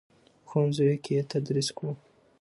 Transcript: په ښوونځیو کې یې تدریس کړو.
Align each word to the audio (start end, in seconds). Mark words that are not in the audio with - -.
په 0.43 0.45
ښوونځیو 0.49 1.01
کې 1.03 1.11
یې 1.17 1.21
تدریس 1.31 1.69
کړو. 1.77 1.91